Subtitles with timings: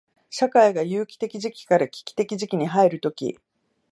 [0.31, 3.37] 社会が有機的時期から危機的時期に入るとき、